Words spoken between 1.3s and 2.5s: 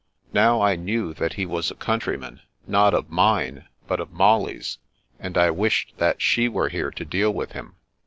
he was a countryman,